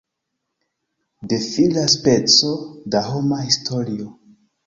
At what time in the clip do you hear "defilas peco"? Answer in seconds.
1.33-2.51